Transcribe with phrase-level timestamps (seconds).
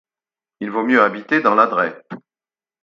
[0.61, 1.95] Il vaut mieux habiter dans l'adret.